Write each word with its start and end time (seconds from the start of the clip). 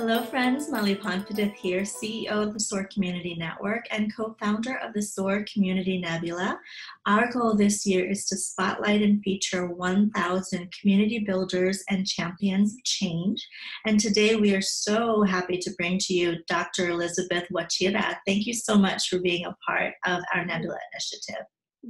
Hello, 0.00 0.22
friends. 0.22 0.70
Molly 0.70 0.94
Ponfidith 0.94 1.52
here, 1.52 1.82
CEO 1.82 2.30
of 2.30 2.54
the 2.54 2.58
SOAR 2.58 2.88
Community 2.90 3.34
Network 3.34 3.84
and 3.90 4.10
co 4.16 4.34
founder 4.40 4.78
of 4.78 4.94
the 4.94 5.02
SOAR 5.02 5.44
Community 5.52 5.98
Nebula. 5.98 6.58
Our 7.04 7.30
goal 7.30 7.54
this 7.54 7.84
year 7.84 8.08
is 8.08 8.24
to 8.28 8.36
spotlight 8.38 9.02
and 9.02 9.22
feature 9.22 9.66
1,000 9.66 10.72
community 10.72 11.18
builders 11.18 11.84
and 11.90 12.06
champions 12.06 12.72
of 12.72 12.82
change. 12.84 13.46
And 13.84 14.00
today 14.00 14.36
we 14.36 14.54
are 14.54 14.62
so 14.62 15.22
happy 15.22 15.58
to 15.58 15.70
bring 15.76 15.98
to 15.98 16.14
you 16.14 16.36
Dr. 16.48 16.88
Elizabeth 16.88 17.44
Wachira. 17.52 18.16
Thank 18.26 18.46
you 18.46 18.54
so 18.54 18.78
much 18.78 19.10
for 19.10 19.18
being 19.18 19.44
a 19.44 19.54
part 19.68 19.92
of 20.06 20.22
our 20.34 20.46
Nebula 20.46 20.78
initiative. 20.94 21.44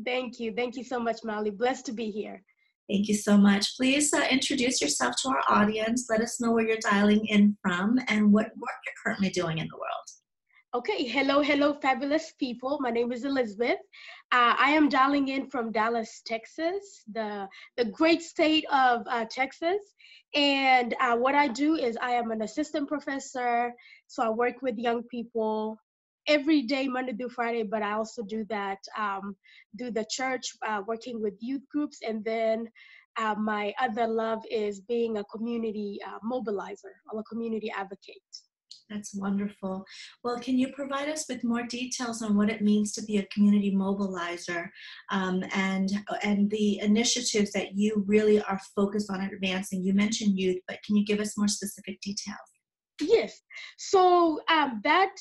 Thank 0.05 0.41
you. 0.41 0.53
Thank 0.53 0.75
you 0.75 0.83
so 0.83 0.99
much, 0.99 1.19
Molly. 1.23 1.51
Blessed 1.51 1.87
to 1.87 1.93
be 1.93 2.11
here. 2.11 2.43
Thank 2.91 3.07
you 3.07 3.15
so 3.15 3.37
much. 3.37 3.77
Please 3.77 4.13
uh, 4.13 4.25
introduce 4.29 4.83
yourself 4.83 5.15
to 5.23 5.29
our 5.29 5.43
audience. 5.49 6.09
Let 6.11 6.23
us 6.23 6.41
know 6.41 6.51
where 6.51 6.67
you're 6.67 6.79
dialing 6.79 7.25
in 7.27 7.57
from 7.63 8.01
and 8.09 8.33
what 8.33 8.47
work 8.47 8.79
you're 8.85 8.95
currently 9.05 9.31
doing 9.31 9.59
in 9.59 9.69
the 9.69 9.77
world. 9.77 10.07
Okay, 10.75 11.05
hello, 11.05 11.41
hello, 11.41 11.75
fabulous 11.75 12.33
people. 12.41 12.79
My 12.81 12.91
name 12.91 13.13
is 13.13 13.25
Elizabeth. 13.25 13.79
Uh, 14.33 14.55
I 14.59 14.71
am 14.71 14.89
dialing 14.89 15.29
in 15.29 15.49
from 15.49 15.71
Dallas, 15.71 16.21
Texas, 16.27 17.05
the, 17.13 17.49
the 17.77 17.85
great 17.85 18.23
state 18.23 18.65
of 18.73 19.07
uh, 19.07 19.25
Texas. 19.31 19.79
And 20.35 20.97
uh, 21.01 21.15
what 21.15 21.37
I 21.37 21.47
do 21.47 21.77
is 21.77 21.97
I 22.03 22.13
am 22.13 22.33
an 22.33 22.43
assistant 22.43 22.89
professor. 22.89 23.73
So 24.09 24.25
I 24.25 24.31
work 24.31 24.63
with 24.63 24.77
young 24.79 25.05
people 25.05 25.79
every 26.27 26.63
day, 26.63 26.89
Monday 26.89 27.13
through 27.13 27.31
Friday, 27.31 27.63
but 27.63 27.83
I 27.83 27.93
also 27.93 28.23
do 28.23 28.45
that, 28.49 28.79
um, 28.99 29.37
do 29.77 29.91
the 29.91 30.07
church, 30.11 30.53
uh, 30.67 30.83
working 30.87 31.21
with 31.21 31.35
youth 31.41 31.63
groups. 31.73 31.99
And 32.07 32.25
then 32.25 32.69
uh, 33.19 33.35
my 33.35 33.73
other 33.81 34.07
love 34.07 34.43
is 34.51 34.81
being 34.81 35.19
a 35.19 35.25
community 35.25 35.99
uh, 36.07 36.19
mobilizer 36.25 36.95
or 37.13 37.21
a 37.21 37.25
community 37.25 37.73
advocate. 37.77 38.23
That's 38.89 39.15
wonderful. 39.15 39.85
Well, 40.25 40.41
can 40.41 40.59
you 40.59 40.73
provide 40.73 41.09
us 41.09 41.27
with 41.29 41.45
more 41.45 41.63
details 41.63 42.23
on 42.23 42.37
what 42.37 42.51
it 42.51 42.61
means 42.61 42.93
to 42.95 43.05
be 43.05 43.19
a 43.19 43.27
community 43.27 43.73
mobilizer 43.73 44.69
um, 45.13 45.45
and 45.55 45.91
and 46.25 46.51
the 46.51 46.81
initiatives 46.81 47.53
that 47.53 47.77
you 47.77 48.05
really 48.07 48.43
are 48.43 48.61
focused 48.75 49.09
on 49.09 49.21
advancing? 49.21 49.85
You 49.85 49.95
mentioned 49.95 50.39
youth, 50.39 50.59
but 50.67 50.83
can 50.85 50.97
you 50.97 51.05
give 51.05 51.21
us 51.21 51.39
more 51.39 51.47
specific 51.47 52.01
details? 52.01 52.50
Yes. 53.01 53.43
So 53.79 54.41
um, 54.51 54.81
that 54.85 55.13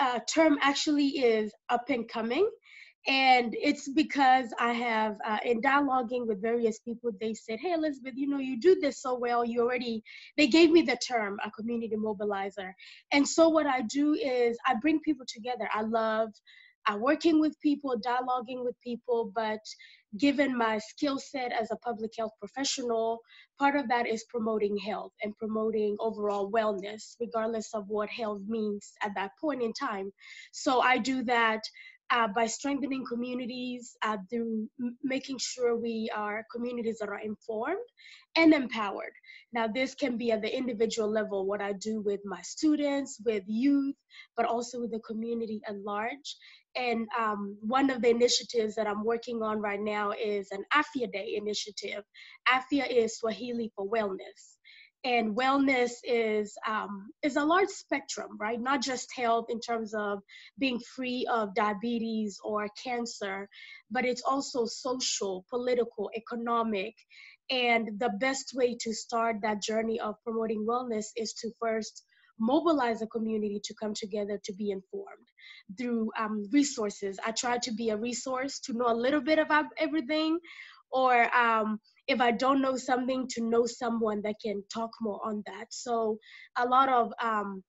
uh, 0.00 0.20
term 0.32 0.58
actually 0.62 1.08
is 1.08 1.52
up 1.70 1.90
and 1.90 2.08
coming. 2.08 2.48
And 3.08 3.56
it's 3.60 3.88
because 3.90 4.52
I 4.60 4.74
have, 4.74 5.16
uh, 5.26 5.38
in 5.44 5.62
dialoguing 5.62 6.26
with 6.28 6.42
various 6.42 6.80
people, 6.80 7.10
they 7.20 7.34
said, 7.34 7.58
Hey, 7.60 7.72
Elizabeth, 7.72 8.14
you 8.16 8.28
know, 8.28 8.38
you 8.38 8.60
do 8.60 8.76
this 8.80 9.02
so 9.02 9.18
well. 9.18 9.44
You 9.44 9.62
already, 9.62 10.04
they 10.36 10.46
gave 10.48 10.70
me 10.70 10.82
the 10.82 10.98
term, 10.98 11.38
a 11.44 11.50
community 11.52 11.96
mobilizer. 11.96 12.72
And 13.12 13.26
so 13.26 13.48
what 13.48 13.66
I 13.66 13.82
do 13.82 14.14
is 14.14 14.58
I 14.66 14.74
bring 14.82 15.00
people 15.00 15.26
together. 15.26 15.68
I 15.74 15.82
love 15.82 16.30
uh, 16.86 16.96
working 16.96 17.40
with 17.40 17.60
people, 17.60 17.96
dialoguing 17.98 18.64
with 18.64 18.74
people, 18.82 19.32
but 19.34 19.60
given 20.18 20.56
my 20.56 20.78
skill 20.78 21.18
set 21.18 21.52
as 21.52 21.70
a 21.70 21.76
public 21.76 22.10
health 22.18 22.32
professional, 22.38 23.20
part 23.58 23.76
of 23.76 23.88
that 23.88 24.06
is 24.06 24.24
promoting 24.28 24.76
health 24.76 25.12
and 25.22 25.36
promoting 25.38 25.96
overall 26.00 26.50
wellness, 26.50 27.16
regardless 27.20 27.72
of 27.74 27.88
what 27.88 28.10
health 28.10 28.42
means 28.46 28.92
at 29.02 29.14
that 29.14 29.30
point 29.40 29.62
in 29.62 29.72
time. 29.72 30.12
So 30.52 30.80
I 30.80 30.98
do 30.98 31.22
that 31.24 31.62
uh, 32.10 32.28
by 32.28 32.46
strengthening 32.46 33.04
communities 33.08 33.96
uh, 34.02 34.18
through 34.28 34.68
making 35.02 35.38
sure 35.38 35.76
we 35.76 36.10
are 36.14 36.44
communities 36.54 36.98
that 37.00 37.08
are 37.08 37.20
informed 37.20 37.78
and 38.36 38.52
empowered. 38.52 39.14
Now, 39.52 39.66
this 39.66 39.94
can 39.94 40.16
be 40.16 40.32
at 40.32 40.42
the 40.42 40.56
individual 40.56 41.10
level, 41.10 41.46
what 41.46 41.60
I 41.60 41.72
do 41.72 42.00
with 42.00 42.20
my 42.24 42.40
students, 42.42 43.20
with 43.24 43.44
youth, 43.46 43.96
but 44.36 44.46
also 44.46 44.80
with 44.80 44.92
the 44.92 45.00
community 45.00 45.60
at 45.68 45.78
large. 45.78 46.36
And 46.74 47.06
um, 47.18 47.58
one 47.60 47.90
of 47.90 48.00
the 48.00 48.08
initiatives 48.08 48.74
that 48.76 48.86
I'm 48.86 49.04
working 49.04 49.42
on 49.42 49.60
right 49.60 49.80
now 49.80 50.12
is 50.12 50.48
an 50.52 50.64
Afya 50.72 51.12
Day 51.12 51.34
initiative. 51.36 52.02
Afya 52.48 52.88
is 52.90 53.18
Swahili 53.18 53.70
for 53.76 53.86
wellness. 53.86 54.56
And 55.04 55.36
wellness 55.36 55.94
is 56.04 56.56
um, 56.66 57.10
is 57.24 57.34
a 57.34 57.44
large 57.44 57.70
spectrum, 57.70 58.38
right? 58.38 58.60
Not 58.60 58.80
just 58.80 59.08
health 59.16 59.46
in 59.48 59.58
terms 59.58 59.94
of 59.94 60.20
being 60.60 60.78
free 60.94 61.26
of 61.28 61.56
diabetes 61.56 62.38
or 62.44 62.68
cancer, 62.82 63.48
but 63.90 64.04
it's 64.04 64.22
also 64.22 64.64
social, 64.64 65.44
political, 65.50 66.08
economic, 66.16 66.94
and 67.50 67.98
the 67.98 68.10
best 68.20 68.52
way 68.54 68.76
to 68.80 68.94
start 68.94 69.36
that 69.42 69.62
journey 69.62 70.00
of 70.00 70.14
promoting 70.24 70.66
wellness 70.68 71.06
is 71.16 71.32
to 71.34 71.50
first 71.60 72.04
mobilize 72.38 73.02
a 73.02 73.06
community 73.06 73.60
to 73.62 73.74
come 73.74 73.94
together 73.94 74.40
to 74.44 74.52
be 74.54 74.70
informed 74.70 75.28
through 75.78 76.10
um, 76.18 76.44
resources. 76.50 77.18
I 77.24 77.32
try 77.32 77.58
to 77.58 77.72
be 77.72 77.90
a 77.90 77.96
resource 77.96 78.58
to 78.60 78.72
know 78.72 78.86
a 78.88 78.94
little 78.94 79.20
bit 79.20 79.38
about 79.38 79.66
everything, 79.78 80.38
or 80.90 81.34
um, 81.34 81.78
if 82.08 82.20
I 82.20 82.32
don't 82.32 82.60
know 82.60 82.76
something, 82.76 83.28
to 83.30 83.42
know 83.42 83.66
someone 83.66 84.22
that 84.22 84.36
can 84.44 84.62
talk 84.72 84.90
more 85.00 85.20
on 85.24 85.42
that. 85.46 85.66
So 85.70 86.18
a 86.56 86.66
lot 86.66 86.88
of 86.88 87.12
um, 87.22 87.62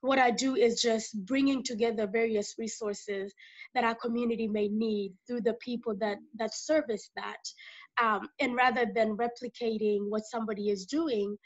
what 0.00 0.18
I 0.18 0.30
do 0.30 0.56
is 0.56 0.80
just 0.80 1.14
bringing 1.26 1.62
together 1.62 2.06
various 2.06 2.54
resources 2.58 3.32
that 3.74 3.84
our 3.84 3.94
community 3.94 4.48
may 4.48 4.68
need 4.68 5.12
through 5.26 5.42
the 5.42 5.54
people 5.54 5.94
that 6.00 6.18
that 6.36 6.54
service 6.54 7.10
that. 7.16 7.38
Um, 8.02 8.28
and 8.40 8.54
rather 8.54 8.86
than 8.94 9.16
replicating 9.16 10.08
what 10.08 10.22
somebody 10.24 10.70
is 10.70 10.86
doing, 10.86 11.36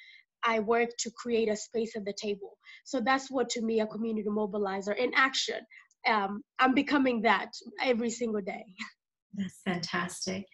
I 0.45 0.61
work 0.61 0.91
to 0.99 1.11
create 1.11 1.49
a 1.49 1.57
space 1.57 1.97
at 1.97 2.05
the 2.05 2.13
table. 2.13 2.59
So 2.85 3.01
that's 3.01 3.31
what 3.31 3.49
to 3.51 3.63
me 3.63 3.81
a 3.81 3.87
community 3.87 4.29
mobilizer 4.29 4.97
in 4.97 5.13
action. 5.15 5.61
Um, 6.07 6.43
I'm 6.59 6.75
becoming 6.75 7.23
that 7.23 7.51
every 7.83 8.11
single 8.11 8.43
day. 8.43 8.65
That's 9.37 9.61
fantastic. 9.65 10.47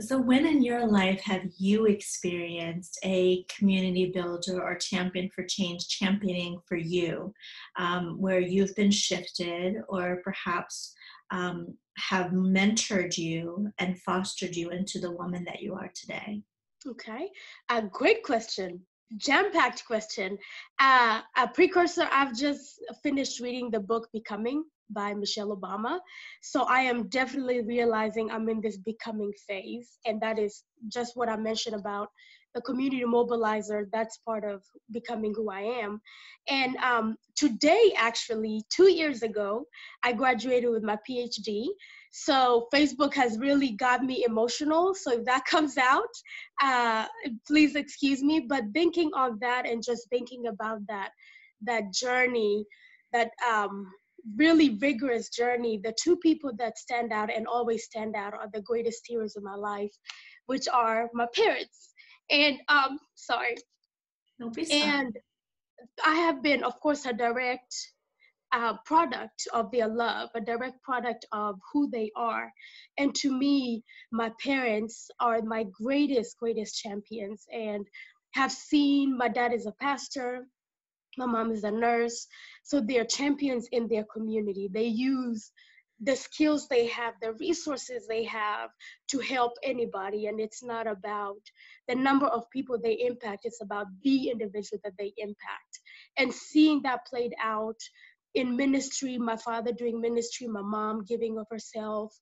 So, 0.00 0.20
when 0.20 0.44
in 0.44 0.62
your 0.62 0.86
life 0.86 1.20
have 1.24 1.42
you 1.56 1.86
experienced 1.86 2.98
a 3.04 3.44
community 3.44 4.10
builder 4.12 4.60
or 4.60 4.76
champion 4.76 5.30
for 5.32 5.44
change 5.44 5.86
championing 5.86 6.58
for 6.66 6.76
you, 6.76 7.32
um, 7.78 8.20
where 8.20 8.40
you've 8.40 8.74
been 8.74 8.90
shifted 8.90 9.76
or 9.88 10.20
perhaps 10.24 10.94
um, 11.30 11.76
have 11.96 12.32
mentored 12.32 13.16
you 13.16 13.72
and 13.78 14.00
fostered 14.00 14.56
you 14.56 14.70
into 14.70 14.98
the 14.98 15.10
woman 15.10 15.44
that 15.44 15.62
you 15.62 15.74
are 15.74 15.90
today? 15.94 16.42
Okay, 16.86 17.30
a 17.70 17.82
great 17.82 18.22
question 18.22 18.84
jam-packed 19.16 19.84
question. 19.86 20.38
Uh, 20.80 21.20
a 21.36 21.48
precursor, 21.48 22.08
I've 22.10 22.34
just 22.34 22.80
finished 23.02 23.40
reading 23.40 23.70
the 23.70 23.80
book 23.80 24.08
Becoming 24.12 24.64
by 24.90 25.14
Michelle 25.14 25.56
Obama. 25.56 25.98
So 26.42 26.64
I 26.64 26.80
am 26.80 27.08
definitely 27.08 27.62
realizing 27.62 28.30
I'm 28.30 28.48
in 28.48 28.60
this 28.60 28.76
becoming 28.78 29.32
phase. 29.46 29.98
And 30.04 30.20
that 30.20 30.38
is 30.38 30.64
just 30.88 31.16
what 31.16 31.28
I 31.28 31.36
mentioned 31.36 31.76
about 31.76 32.08
the 32.54 32.60
community 32.62 33.04
mobilizer. 33.04 33.86
That's 33.92 34.18
part 34.18 34.44
of 34.44 34.62
becoming 34.92 35.34
who 35.34 35.50
I 35.50 35.60
am. 35.60 36.00
And 36.48 36.76
um, 36.76 37.16
today, 37.36 37.92
actually, 37.96 38.62
two 38.70 38.90
years 38.90 39.22
ago, 39.22 39.64
I 40.02 40.12
graduated 40.12 40.70
with 40.70 40.82
my 40.82 40.98
PhD. 41.08 41.66
So 42.12 42.68
Facebook 42.72 43.12
has 43.14 43.38
really 43.38 43.72
got 43.72 44.04
me 44.04 44.24
emotional. 44.26 44.94
So 44.94 45.12
if 45.12 45.24
that 45.24 45.44
comes 45.50 45.76
out, 45.76 46.14
uh, 46.62 47.06
please 47.46 47.74
excuse 47.74 48.22
me. 48.22 48.46
But 48.48 48.64
thinking 48.72 49.10
on 49.14 49.38
that 49.40 49.66
and 49.66 49.82
just 49.82 50.08
thinking 50.10 50.46
about 50.46 50.78
that, 50.86 51.10
that 51.62 51.92
journey, 51.92 52.66
that 53.12 53.30
um, 53.48 53.90
really 54.36 54.70
vigorous 54.70 55.28
journey, 55.28 55.80
the 55.82 55.94
two 56.00 56.16
people 56.16 56.52
that 56.58 56.78
stand 56.78 57.12
out 57.12 57.30
and 57.34 57.46
always 57.46 57.84
stand 57.84 58.14
out 58.16 58.34
are 58.34 58.48
the 58.52 58.62
greatest 58.62 59.02
heroes 59.06 59.36
of 59.36 59.42
my 59.42 59.54
life, 59.54 59.92
which 60.46 60.68
are 60.68 61.08
my 61.12 61.26
parents. 61.34 61.90
And 62.30 62.58
um, 62.68 62.98
sorry. 63.14 63.56
Don't 64.40 64.54
be 64.54 64.64
sorry. 64.64 64.82
And 64.82 65.16
I 66.04 66.14
have 66.14 66.42
been, 66.42 66.64
of 66.64 66.80
course, 66.80 67.06
a 67.06 67.12
direct 67.12 67.74
a 68.54 68.78
product 68.84 69.48
of 69.52 69.70
their 69.72 69.88
love, 69.88 70.30
a 70.34 70.40
direct 70.40 70.80
product 70.82 71.26
of 71.32 71.58
who 71.72 71.90
they 71.90 72.10
are. 72.14 72.52
And 72.98 73.14
to 73.16 73.36
me, 73.36 73.82
my 74.12 74.30
parents 74.40 75.10
are 75.18 75.42
my 75.42 75.64
greatest, 75.64 76.38
greatest 76.38 76.78
champions 76.80 77.44
and 77.52 77.84
have 78.34 78.52
seen 78.52 79.16
my 79.16 79.28
dad 79.28 79.52
is 79.52 79.66
a 79.66 79.72
pastor, 79.80 80.46
my 81.18 81.26
mom 81.26 81.52
is 81.52 81.64
a 81.64 81.70
nurse. 81.70 82.26
So 82.62 82.80
they're 82.80 83.04
champions 83.04 83.68
in 83.72 83.88
their 83.88 84.04
community. 84.04 84.68
They 84.72 84.86
use 84.86 85.52
the 86.00 86.16
skills 86.16 86.68
they 86.68 86.86
have, 86.88 87.14
the 87.22 87.32
resources 87.34 88.06
they 88.08 88.24
have 88.24 88.70
to 89.08 89.18
help 89.20 89.52
anybody. 89.62 90.26
And 90.26 90.40
it's 90.40 90.62
not 90.62 90.86
about 90.86 91.40
the 91.88 91.94
number 91.94 92.26
of 92.26 92.50
people 92.50 92.78
they 92.82 92.94
impact, 93.06 93.42
it's 93.44 93.62
about 93.62 93.86
the 94.02 94.30
individual 94.30 94.80
that 94.84 94.94
they 94.98 95.12
impact. 95.18 95.80
And 96.18 96.32
seeing 96.32 96.82
that 96.82 97.06
played 97.08 97.34
out 97.42 97.78
in 98.34 98.56
ministry, 98.56 99.18
my 99.18 99.36
father 99.36 99.72
doing 99.72 100.00
ministry, 100.00 100.48
my 100.48 100.62
mom 100.62 101.04
giving 101.08 101.38
of 101.38 101.46
herself, 101.50 102.14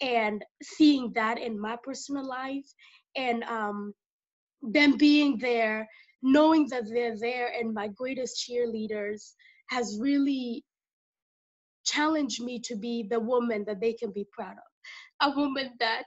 and 0.00 0.44
seeing 0.62 1.12
that 1.14 1.38
in 1.38 1.58
my 1.60 1.76
personal 1.82 2.26
life, 2.26 2.66
and 3.16 3.42
um, 3.44 3.94
them 4.62 4.96
being 4.96 5.38
there 5.38 5.88
knowing 6.22 6.68
that 6.68 6.84
they're 6.88 7.18
there 7.18 7.52
and 7.58 7.74
my 7.74 7.88
greatest 7.88 8.44
cheerleaders 8.48 9.32
has 9.70 9.98
really 10.00 10.64
challenged 11.84 12.42
me 12.42 12.60
to 12.60 12.76
be 12.76 13.06
the 13.08 13.20
woman 13.20 13.64
that 13.66 13.80
they 13.80 13.92
can 13.92 14.10
be 14.10 14.26
proud 14.32 14.56
of. 14.56 15.32
A 15.32 15.36
woman 15.36 15.72
that, 15.80 16.06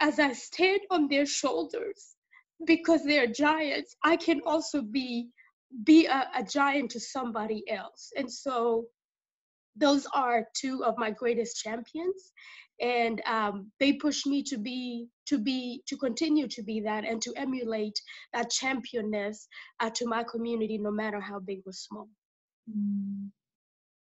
as 0.00 0.18
I 0.18 0.32
stand 0.32 0.80
on 0.90 1.08
their 1.08 1.26
shoulders, 1.26 2.16
because 2.66 3.04
they're 3.04 3.26
giants, 3.26 3.94
I 4.04 4.16
can 4.16 4.40
also 4.46 4.82
be 4.82 5.30
be 5.84 6.06
a, 6.06 6.28
a 6.36 6.42
giant 6.42 6.90
to 6.92 7.00
somebody 7.00 7.62
else. 7.68 8.10
And 8.16 8.32
so 8.32 8.86
those 9.76 10.06
are 10.14 10.46
two 10.54 10.84
of 10.84 10.96
my 10.98 11.10
greatest 11.10 11.62
champions 11.62 12.32
and 12.80 13.22
um, 13.26 13.70
they 13.80 13.94
push 13.94 14.26
me 14.26 14.42
to 14.42 14.58
be 14.58 15.06
to 15.26 15.38
be 15.38 15.82
to 15.86 15.96
continue 15.96 16.46
to 16.46 16.62
be 16.62 16.80
that 16.80 17.04
and 17.04 17.22
to 17.22 17.32
emulate 17.36 17.98
that 18.32 18.50
championness 18.50 19.46
uh, 19.80 19.90
to 19.90 20.06
my 20.06 20.22
community 20.24 20.78
no 20.78 20.90
matter 20.90 21.20
how 21.20 21.38
big 21.38 21.60
or 21.66 21.72
small 21.72 22.08
mm. 22.70 23.28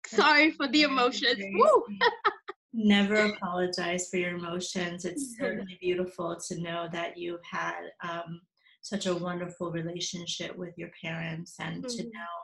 sorry 0.06 0.50
for 0.50 0.68
the 0.68 0.82
emotions 0.82 1.38
never 2.72 3.26
apologize 3.26 4.08
for 4.10 4.16
your 4.16 4.36
emotions 4.36 5.04
it's 5.04 5.32
mm-hmm. 5.34 5.44
certainly 5.44 5.78
beautiful 5.80 6.36
to 6.36 6.60
know 6.60 6.88
that 6.92 7.16
you've 7.16 7.44
had 7.48 7.80
um, 8.02 8.40
such 8.82 9.06
a 9.06 9.14
wonderful 9.14 9.70
relationship 9.70 10.56
with 10.56 10.74
your 10.76 10.90
parents 11.02 11.54
and 11.60 11.84
mm-hmm. 11.84 11.96
to 11.96 12.02
know 12.04 12.36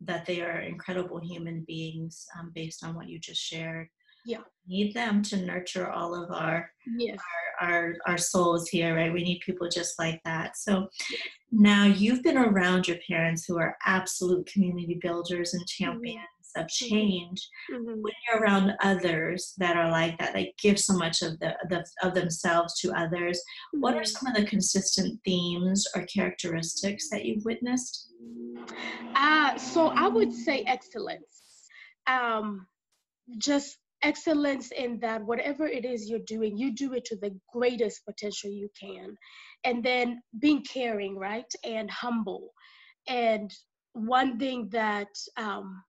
that 0.00 0.26
they 0.26 0.40
are 0.42 0.60
incredible 0.60 1.18
human 1.18 1.64
beings 1.66 2.26
um, 2.38 2.52
based 2.54 2.84
on 2.84 2.94
what 2.94 3.08
you 3.08 3.18
just 3.18 3.40
shared. 3.40 3.88
Yeah. 4.26 4.40
We 4.68 4.84
need 4.84 4.94
them 4.94 5.22
to 5.22 5.36
nurture 5.36 5.90
all 5.90 6.14
of 6.14 6.32
our, 6.32 6.68
yes. 6.98 7.18
our, 7.60 7.68
our 7.68 7.94
our 8.08 8.18
souls 8.18 8.68
here, 8.68 8.96
right? 8.96 9.12
We 9.12 9.22
need 9.22 9.40
people 9.46 9.68
just 9.68 9.98
like 10.00 10.20
that. 10.24 10.56
So 10.56 10.88
now 11.52 11.84
you've 11.84 12.24
been 12.24 12.36
around 12.36 12.88
your 12.88 12.98
parents 13.08 13.44
who 13.46 13.56
are 13.58 13.76
absolute 13.86 14.46
community 14.46 14.98
builders 15.00 15.54
and 15.54 15.64
champions. 15.68 16.26
Of 16.56 16.68
change. 16.68 17.48
Mm-hmm. 17.72 18.02
When 18.02 18.12
you're 18.26 18.42
around 18.42 18.72
others 18.82 19.54
that 19.58 19.76
are 19.76 19.90
like 19.90 20.18
that, 20.18 20.34
they 20.34 20.54
give 20.60 20.78
so 20.78 20.96
much 20.96 21.22
of 21.22 21.38
the, 21.38 21.54
the 21.68 21.84
of 22.02 22.14
themselves 22.14 22.78
to 22.80 22.92
others. 22.92 23.38
Mm-hmm. 23.38 23.80
What 23.80 23.94
are 23.94 24.00
mm-hmm. 24.00 24.26
some 24.26 24.34
of 24.34 24.36
the 24.36 24.48
consistent 24.48 25.20
themes 25.24 25.86
or 25.94 26.06
characteristics 26.06 27.08
that 27.10 27.24
you've 27.24 27.44
witnessed? 27.44 28.12
Uh, 29.14 29.56
so 29.56 29.88
I 29.88 30.08
would 30.08 30.32
say 30.32 30.64
excellence. 30.66 31.42
Um, 32.06 32.66
just 33.38 33.78
excellence 34.02 34.70
in 34.70 35.00
that 35.00 35.24
whatever 35.24 35.66
it 35.66 35.84
is 35.84 36.08
you're 36.08 36.18
doing, 36.20 36.56
you 36.56 36.72
do 36.74 36.92
it 36.94 37.04
to 37.06 37.16
the 37.16 37.34
greatest 37.52 38.04
potential 38.04 38.50
you 38.50 38.68
can. 38.78 39.16
And 39.64 39.82
then 39.82 40.22
being 40.38 40.62
caring, 40.62 41.16
right? 41.16 41.50
And 41.64 41.90
humble. 41.90 42.50
And 43.08 43.52
one 43.94 44.38
thing 44.38 44.68
that 44.70 45.08
um, 45.36 45.82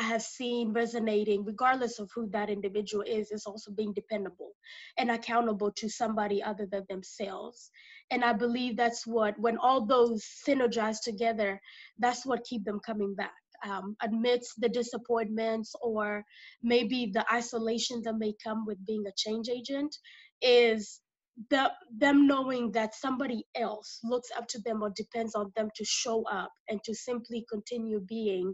I 0.00 0.04
have 0.04 0.22
seen 0.22 0.72
resonating, 0.72 1.44
regardless 1.44 1.98
of 1.98 2.10
who 2.14 2.26
that 2.30 2.48
individual 2.48 3.04
is, 3.06 3.30
is 3.30 3.44
also 3.44 3.70
being 3.70 3.92
dependable 3.92 4.52
and 4.96 5.10
accountable 5.10 5.70
to 5.72 5.90
somebody 5.90 6.42
other 6.42 6.66
than 6.72 6.86
themselves. 6.88 7.70
And 8.10 8.24
I 8.24 8.32
believe 8.32 8.78
that's 8.78 9.06
what, 9.06 9.38
when 9.38 9.58
all 9.58 9.84
those 9.84 10.24
synergize 10.48 11.02
together, 11.04 11.60
that's 11.98 12.24
what 12.24 12.44
keep 12.44 12.64
them 12.64 12.80
coming 12.80 13.14
back. 13.14 13.34
Um, 13.62 13.94
amidst 14.00 14.58
the 14.58 14.70
disappointments 14.70 15.74
or 15.82 16.24
maybe 16.62 17.10
the 17.12 17.30
isolation 17.30 18.00
that 18.04 18.16
may 18.16 18.32
come 18.42 18.64
with 18.64 18.86
being 18.86 19.04
a 19.06 19.12
change 19.18 19.50
agent, 19.50 19.94
is 20.40 21.02
the, 21.48 21.70
them 21.96 22.26
knowing 22.26 22.70
that 22.72 22.94
somebody 22.94 23.44
else 23.54 24.00
looks 24.04 24.28
up 24.36 24.46
to 24.48 24.60
them 24.60 24.82
or 24.82 24.90
depends 24.90 25.34
on 25.34 25.52
them 25.56 25.70
to 25.76 25.84
show 25.84 26.22
up 26.30 26.50
and 26.68 26.82
to 26.84 26.94
simply 26.94 27.46
continue 27.50 28.00
being, 28.00 28.52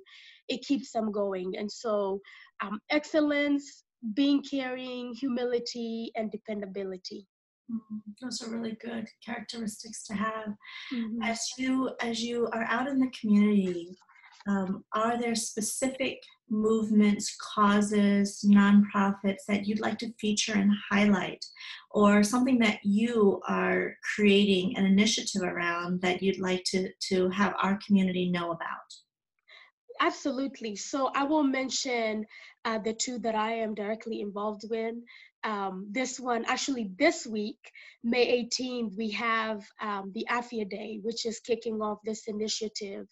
it 0.49 0.62
keeps 0.62 0.93
them 0.93 1.11
going. 1.11 1.55
And 1.56 1.71
so, 1.71 2.21
um, 2.62 2.81
excellence, 2.91 3.85
being 4.15 4.43
caring, 4.43 5.15
humility, 5.15 6.12
and 6.15 6.31
dependability. 6.31 7.27
Mm-hmm. 7.71 7.97
Those 8.23 8.43
are 8.43 8.50
really 8.50 8.77
good 8.81 9.09
characteristics 9.25 10.05
to 10.05 10.15
have. 10.15 10.55
Mm-hmm. 10.94 11.23
As 11.23 11.41
you 11.59 11.91
as 12.00 12.23
you 12.23 12.49
are 12.53 12.65
out 12.65 12.87
in 12.87 13.00
the 13.00 13.11
community, 13.19 13.97
um, 14.46 14.84
are 14.94 15.19
there 15.19 15.34
specific 15.34 16.22
movements, 16.48 17.37
causes, 17.54 18.44
nonprofits 18.46 19.44
that 19.48 19.66
you'd 19.66 19.81
like 19.81 19.98
to 19.98 20.12
feature 20.20 20.54
and 20.54 20.72
highlight, 20.90 21.44
or 21.90 22.22
something 22.22 22.58
that 22.60 22.78
you 22.84 23.40
are 23.48 23.94
creating 24.14 24.76
an 24.76 24.87
initiative 24.87 25.43
around 25.43 26.00
that 26.02 26.22
you'd 26.22 26.38
like 26.38 26.62
to, 26.64 26.88
to 27.08 27.28
have 27.31 27.54
our 27.60 27.78
community 27.84 28.31
know 28.31 28.52
about? 28.52 28.94
Absolutely. 30.00 30.76
So 30.76 31.10
I 31.14 31.25
will 31.25 31.43
mention 31.43 32.26
uh, 32.64 32.78
the 32.78 32.93
two 32.93 33.19
that 33.20 33.34
I 33.34 33.52
am 33.52 33.75
directly 33.75 34.20
involved 34.20 34.64
with. 34.69 34.94
Um, 35.43 35.88
this 35.90 36.20
one, 36.20 36.44
actually, 36.46 36.90
this 36.98 37.26
week, 37.26 37.58
May 38.04 38.44
18th, 38.44 38.96
we 38.96 39.10
have 39.10 39.64
um, 39.81 40.12
the 40.14 40.26
Afya 40.31 40.69
Day, 40.69 40.98
which 41.02 41.25
is 41.25 41.40
kicking 41.40 41.81
off 41.81 41.98
this 42.04 42.26
initiative 42.26 43.06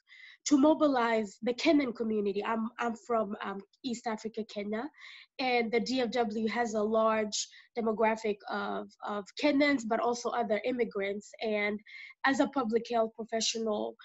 to 0.47 0.59
mobilize 0.59 1.39
the 1.43 1.55
Kenyan 1.55 1.95
community. 1.95 2.45
I'm, 2.45 2.69
I'm 2.79 2.95
from 2.95 3.35
um, 3.43 3.61
East 3.83 4.07
Africa, 4.07 4.45
Kenya, 4.45 4.85
and 5.39 5.73
the 5.73 5.81
DFW 5.81 6.49
has 6.51 6.75
a 6.75 6.83
large 6.83 7.49
demographic 7.79 8.37
of, 8.51 8.89
of 9.07 9.25
Kenyans, 9.43 9.83
but 9.87 10.01
also 10.01 10.31
other 10.31 10.61
immigrants. 10.65 11.31
And 11.43 11.81
as 12.27 12.41
a 12.41 12.49
public 12.49 12.85
health 12.91 13.13
professional, 13.17 13.97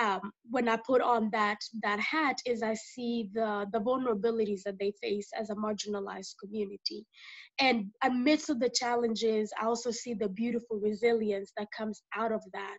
um, 0.00 0.32
when 0.48 0.68
I 0.68 0.76
put 0.86 1.02
on 1.02 1.28
that 1.32 1.58
that 1.82 2.00
hat, 2.00 2.38
is 2.46 2.62
I 2.62 2.74
see 2.74 3.28
the 3.34 3.66
the 3.72 3.80
vulnerabilities 3.80 4.62
that 4.64 4.78
they 4.78 4.92
face 5.02 5.28
as 5.38 5.50
a 5.50 5.54
marginalized 5.54 6.34
community, 6.42 7.04
and 7.58 7.86
amidst 8.02 8.48
of 8.48 8.60
the 8.60 8.70
challenges, 8.70 9.52
I 9.60 9.66
also 9.66 9.90
see 9.90 10.14
the 10.14 10.28
beautiful 10.28 10.78
resilience 10.78 11.52
that 11.58 11.68
comes 11.76 12.02
out 12.16 12.32
of 12.32 12.42
that. 12.52 12.78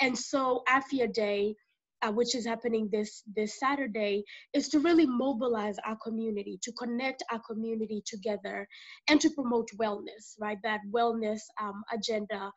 And 0.00 0.16
so, 0.16 0.62
Afya 0.68 1.12
Day 1.12 1.56
uh, 2.02 2.12
which 2.12 2.34
is 2.34 2.46
happening 2.46 2.88
this 2.92 3.22
this 3.34 3.58
Saturday, 3.58 4.24
is 4.54 4.68
to 4.68 4.80
really 4.80 5.06
mobilize 5.06 5.76
our 5.86 5.96
community, 6.04 6.58
to 6.62 6.72
connect 6.72 7.22
our 7.30 7.40
community 7.48 8.02
together, 8.06 8.66
and 9.08 9.20
to 9.20 9.30
promote 9.30 9.68
wellness, 9.80 10.34
right? 10.40 10.58
That 10.62 10.80
wellness 10.94 11.40
um, 11.60 11.82
agenda, 11.92 12.50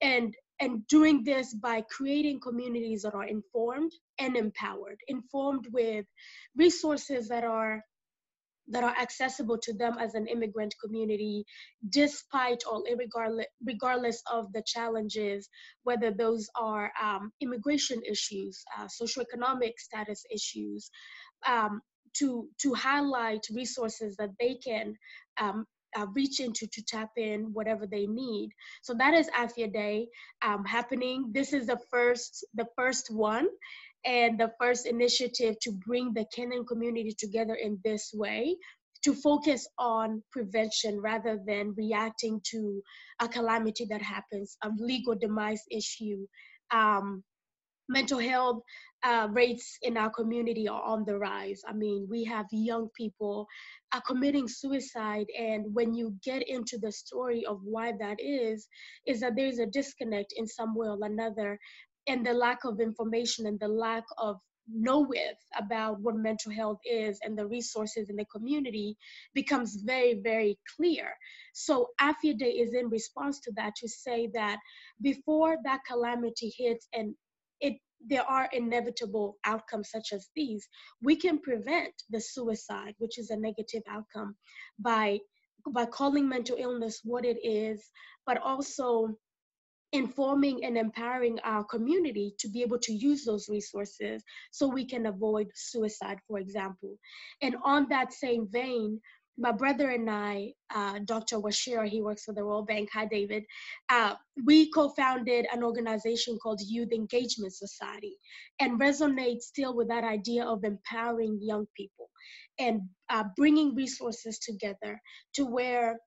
and 0.00 0.34
and 0.60 0.86
doing 0.88 1.22
this 1.24 1.54
by 1.54 1.82
creating 1.90 2.40
communities 2.40 3.02
that 3.02 3.14
are 3.14 3.26
informed 3.26 3.92
and 4.18 4.36
empowered, 4.36 4.98
informed 5.08 5.66
with 5.72 6.04
resources 6.56 7.28
that 7.28 7.44
are 7.44 7.82
that 8.70 8.84
are 8.84 8.94
accessible 9.00 9.58
to 9.58 9.72
them 9.72 9.96
as 9.98 10.14
an 10.14 10.26
immigrant 10.26 10.74
community, 10.82 11.44
despite 11.90 12.62
or 12.70 12.82
regardless, 12.98 13.46
regardless 13.64 14.22
of 14.30 14.52
the 14.52 14.62
challenges, 14.66 15.48
whether 15.84 16.10
those 16.10 16.48
are 16.56 16.92
um, 17.02 17.32
immigration 17.40 18.00
issues, 18.08 18.62
uh, 18.78 18.86
socioeconomic 18.86 19.72
status 19.78 20.24
issues, 20.32 20.90
um, 21.46 21.80
to, 22.14 22.48
to 22.60 22.74
highlight 22.74 23.46
resources 23.52 24.16
that 24.16 24.30
they 24.40 24.54
can 24.54 24.94
um, 25.40 25.66
uh, 25.96 26.06
reach 26.14 26.40
into 26.40 26.66
to 26.66 26.82
tap 26.84 27.10
in 27.16 27.52
whatever 27.52 27.86
they 27.86 28.06
need. 28.06 28.50
So 28.82 28.94
that 28.94 29.14
is 29.14 29.28
Afya 29.30 29.72
Day 29.72 30.08
um, 30.42 30.64
happening. 30.64 31.30
This 31.32 31.52
is 31.52 31.66
the 31.66 31.78
first 31.90 32.46
the 32.54 32.66
first 32.76 33.10
one, 33.10 33.48
and 34.04 34.38
the 34.38 34.52
first 34.60 34.86
initiative 34.86 35.56
to 35.60 35.72
bring 35.86 36.12
the 36.14 36.26
Kenyan 36.36 36.66
community 36.66 37.14
together 37.18 37.54
in 37.54 37.78
this 37.84 38.10
way 38.14 38.56
to 39.04 39.14
focus 39.14 39.66
on 39.78 40.22
prevention 40.32 41.00
rather 41.00 41.38
than 41.46 41.74
reacting 41.76 42.40
to 42.50 42.82
a 43.20 43.28
calamity 43.28 43.86
that 43.88 44.02
happens, 44.02 44.56
a 44.62 44.70
legal 44.78 45.14
demise 45.14 45.62
issue. 45.70 46.26
Um, 46.70 47.22
mental 47.88 48.18
health 48.18 48.62
uh, 49.02 49.28
rates 49.30 49.78
in 49.82 49.96
our 49.96 50.10
community 50.10 50.68
are 50.68 50.82
on 50.82 51.04
the 51.04 51.16
rise. 51.16 51.62
I 51.66 51.72
mean, 51.72 52.06
we 52.10 52.24
have 52.24 52.46
young 52.50 52.88
people 52.96 53.46
uh, 53.92 54.00
committing 54.00 54.48
suicide, 54.48 55.26
and 55.38 55.64
when 55.72 55.94
you 55.94 56.14
get 56.24 56.46
into 56.46 56.78
the 56.78 56.92
story 56.92 57.46
of 57.46 57.60
why 57.62 57.92
that 58.00 58.18
is, 58.20 58.68
is 59.06 59.20
that 59.20 59.36
there's 59.36 59.58
a 59.58 59.66
disconnect 59.66 60.34
in 60.36 60.46
some 60.46 60.74
way 60.74 60.88
or 60.88 60.98
another 61.02 61.58
and 62.08 62.26
the 62.26 62.32
lack 62.32 62.64
of 62.64 62.80
information 62.80 63.46
and 63.46 63.60
the 63.60 63.68
lack 63.68 64.04
of 64.18 64.40
know 64.70 65.00
with 65.00 65.38
about 65.56 66.00
what 66.00 66.16
mental 66.16 66.52
health 66.52 66.80
is 66.84 67.18
and 67.22 67.38
the 67.38 67.46
resources 67.46 68.10
in 68.10 68.16
the 68.16 68.24
community 68.26 68.96
becomes 69.34 69.76
very 69.76 70.20
very 70.22 70.58
clear. 70.76 71.12
So 71.54 71.88
afya 72.00 72.38
day 72.38 72.50
is 72.50 72.74
in 72.74 72.88
response 72.88 73.40
to 73.40 73.52
that 73.56 73.74
to 73.76 73.88
say 73.88 74.28
that 74.34 74.58
before 75.02 75.56
that 75.64 75.80
calamity 75.86 76.52
hits 76.56 76.86
and 76.92 77.14
it 77.60 77.74
there 78.06 78.24
are 78.24 78.48
inevitable 78.52 79.38
outcomes 79.44 79.90
such 79.90 80.12
as 80.12 80.28
these 80.36 80.68
we 81.02 81.16
can 81.16 81.38
prevent 81.38 81.92
the 82.10 82.20
suicide 82.20 82.94
which 82.98 83.18
is 83.18 83.30
a 83.30 83.36
negative 83.36 83.82
outcome 83.88 84.36
by 84.78 85.18
by 85.72 85.84
calling 85.84 86.28
mental 86.28 86.56
illness 86.58 87.00
what 87.02 87.24
it 87.24 87.38
is 87.44 87.90
but 88.24 88.38
also 88.38 89.08
informing 89.92 90.64
and 90.64 90.76
empowering 90.76 91.38
our 91.44 91.64
community 91.64 92.34
to 92.38 92.48
be 92.48 92.62
able 92.62 92.78
to 92.78 92.92
use 92.92 93.24
those 93.24 93.48
resources 93.48 94.22
so 94.50 94.68
we 94.68 94.84
can 94.84 95.06
avoid 95.06 95.48
suicide, 95.54 96.18
for 96.26 96.38
example. 96.38 96.98
And 97.42 97.56
on 97.64 97.86
that 97.88 98.12
same 98.12 98.48
vein, 98.50 99.00
my 99.38 99.52
brother 99.52 99.90
and 99.90 100.10
I, 100.10 100.52
uh, 100.74 100.98
Dr. 101.04 101.38
Wachira, 101.38 101.88
he 101.88 102.02
works 102.02 102.24
for 102.24 102.34
the 102.34 102.44
World 102.44 102.66
Bank. 102.66 102.90
Hi, 102.92 103.06
David. 103.06 103.44
Uh, 103.88 104.14
we 104.44 104.70
co-founded 104.72 105.46
an 105.52 105.62
organization 105.62 106.38
called 106.42 106.60
Youth 106.60 106.92
Engagement 106.92 107.54
Society, 107.54 108.16
and 108.58 108.80
resonate 108.80 109.40
still 109.40 109.76
with 109.76 109.88
that 109.88 110.02
idea 110.02 110.44
of 110.44 110.64
empowering 110.64 111.38
young 111.40 111.66
people 111.76 112.10
and 112.58 112.82
uh, 113.10 113.24
bringing 113.36 113.74
resources 113.76 114.38
together 114.40 115.00
to 115.34 115.44
where 115.44 115.98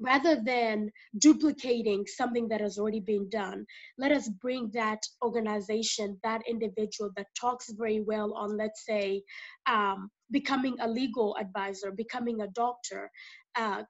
rather 0.00 0.36
than 0.42 0.90
duplicating 1.18 2.04
something 2.06 2.48
that 2.48 2.60
has 2.60 2.78
already 2.78 3.00
been 3.00 3.28
done, 3.30 3.64
let 3.98 4.12
us 4.12 4.28
bring 4.28 4.70
that 4.74 5.02
organization, 5.22 6.18
that 6.22 6.42
individual 6.48 7.10
that 7.16 7.26
talks 7.38 7.70
very 7.70 8.00
well 8.00 8.34
on, 8.34 8.56
let's 8.56 8.84
say, 8.84 9.22
um, 9.66 10.10
becoming 10.30 10.76
a 10.80 10.88
legal 10.88 11.36
advisor, 11.40 11.90
becoming 11.90 12.40
a 12.40 12.48
doctor, 12.48 13.10
uh, 13.56 13.82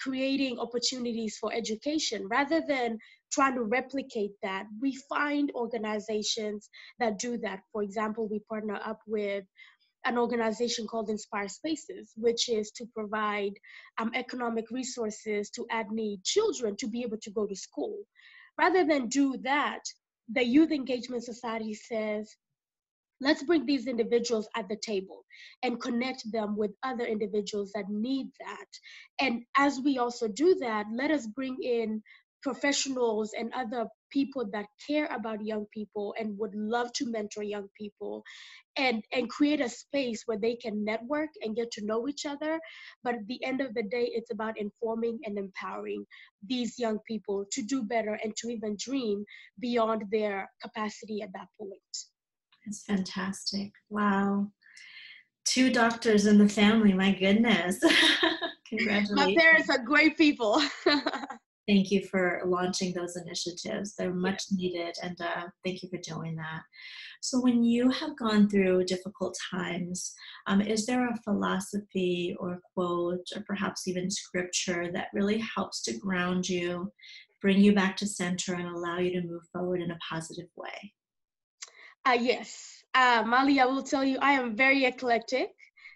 creating 0.00 0.58
opportunities 0.58 1.36
for 1.40 1.52
education, 1.52 2.26
rather 2.28 2.60
than 2.66 2.98
trying 3.30 3.54
to 3.54 3.62
replicate 3.62 4.32
that, 4.42 4.64
we 4.80 4.96
find 5.08 5.50
organizations 5.54 6.68
that 6.98 7.18
do 7.18 7.38
that. 7.38 7.60
For 7.72 7.82
example, 7.82 8.28
we 8.28 8.40
partner 8.40 8.80
up 8.84 9.00
with 9.06 9.44
an 10.04 10.18
organization 10.18 10.86
called 10.86 11.10
Inspire 11.10 11.48
Spaces, 11.48 12.12
which 12.16 12.48
is 12.48 12.70
to 12.72 12.86
provide 12.94 13.52
um, 13.98 14.10
economic 14.14 14.70
resources 14.70 15.50
to 15.50 15.66
add 15.70 15.90
need 15.90 16.24
children 16.24 16.76
to 16.78 16.88
be 16.88 17.02
able 17.02 17.18
to 17.18 17.30
go 17.30 17.46
to 17.46 17.54
school. 17.54 17.98
Rather 18.58 18.84
than 18.84 19.08
do 19.08 19.36
that, 19.42 19.80
the 20.28 20.44
Youth 20.44 20.70
Engagement 20.70 21.24
Society 21.24 21.74
says, 21.74 22.34
let's 23.20 23.42
bring 23.44 23.64
these 23.64 23.86
individuals 23.86 24.48
at 24.56 24.68
the 24.68 24.76
table 24.76 25.24
and 25.62 25.80
connect 25.80 26.30
them 26.32 26.56
with 26.56 26.72
other 26.82 27.04
individuals 27.04 27.70
that 27.74 27.88
need 27.88 28.26
that. 28.40 28.66
And 29.20 29.44
as 29.56 29.80
we 29.80 29.98
also 29.98 30.26
do 30.28 30.56
that, 30.60 30.86
let 30.92 31.10
us 31.10 31.26
bring 31.26 31.56
in 31.62 32.02
professionals 32.42 33.32
and 33.38 33.52
other 33.54 33.86
people 34.10 34.44
that 34.52 34.66
care 34.86 35.06
about 35.06 35.44
young 35.44 35.64
people 35.72 36.14
and 36.18 36.38
would 36.38 36.54
love 36.54 36.92
to 36.92 37.10
mentor 37.10 37.42
young 37.42 37.68
people 37.78 38.22
and 38.76 39.02
and 39.12 39.30
create 39.30 39.60
a 39.60 39.68
space 39.68 40.22
where 40.26 40.38
they 40.38 40.54
can 40.56 40.84
network 40.84 41.30
and 41.42 41.56
get 41.56 41.70
to 41.70 41.84
know 41.84 42.06
each 42.08 42.26
other. 42.26 42.60
But 43.02 43.14
at 43.14 43.26
the 43.26 43.42
end 43.44 43.60
of 43.60 43.74
the 43.74 43.82
day 43.82 44.10
it's 44.12 44.32
about 44.32 44.58
informing 44.58 45.18
and 45.24 45.38
empowering 45.38 46.04
these 46.46 46.78
young 46.78 46.98
people 47.06 47.46
to 47.52 47.62
do 47.62 47.82
better 47.82 48.18
and 48.22 48.34
to 48.36 48.50
even 48.50 48.76
dream 48.78 49.24
beyond 49.60 50.04
their 50.10 50.50
capacity 50.60 51.22
at 51.22 51.32
that 51.34 51.48
point. 51.58 51.80
That's 52.66 52.84
fantastic. 52.84 53.72
Wow. 53.88 54.48
Two 55.44 55.72
doctors 55.72 56.26
in 56.26 56.38
the 56.38 56.48
family 56.48 56.92
my 56.92 57.12
goodness. 57.12 57.80
Congratulations. 58.68 59.12
my 59.14 59.34
parents 59.36 59.68
are 59.68 59.84
great 59.84 60.16
people 60.16 60.62
thank 61.72 61.90
you 61.90 62.02
for 62.02 62.42
launching 62.44 62.92
those 62.92 63.16
initiatives. 63.16 63.94
They're 63.94 64.12
much 64.12 64.42
needed, 64.50 64.94
and 65.02 65.18
uh, 65.20 65.44
thank 65.64 65.82
you 65.82 65.88
for 65.88 65.98
doing 65.98 66.36
that. 66.36 66.60
So, 67.22 67.40
when 67.40 67.64
you 67.64 67.88
have 67.88 68.18
gone 68.18 68.48
through 68.48 68.84
difficult 68.84 69.36
times, 69.50 70.12
um, 70.46 70.60
is 70.60 70.84
there 70.84 71.08
a 71.08 71.16
philosophy 71.24 72.36
or 72.38 72.60
quote, 72.74 73.26
or 73.34 73.42
perhaps 73.46 73.88
even 73.88 74.10
scripture 74.10 74.90
that 74.92 75.06
really 75.14 75.38
helps 75.38 75.82
to 75.84 75.96
ground 75.96 76.46
you, 76.46 76.92
bring 77.40 77.60
you 77.60 77.74
back 77.74 77.96
to 77.98 78.06
center, 78.06 78.54
and 78.54 78.68
allow 78.68 78.98
you 78.98 79.12
to 79.12 79.26
move 79.26 79.42
forward 79.52 79.80
in 79.80 79.92
a 79.92 79.98
positive 80.10 80.48
way? 80.56 80.92
Uh, 82.04 82.18
yes. 82.20 82.84
Uh, 82.94 83.22
Molly, 83.26 83.60
I 83.60 83.64
will 83.64 83.82
tell 83.82 84.04
you, 84.04 84.18
I 84.20 84.32
am 84.32 84.56
very 84.56 84.84
eclectic. 84.84 85.48